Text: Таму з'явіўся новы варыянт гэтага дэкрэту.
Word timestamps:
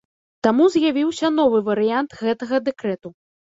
Таму 0.45 0.65
з'явіўся 0.75 1.31
новы 1.41 1.63
варыянт 1.69 2.19
гэтага 2.25 2.63
дэкрэту. 2.71 3.17